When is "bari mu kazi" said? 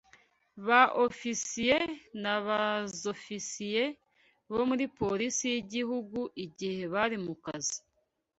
6.93-7.77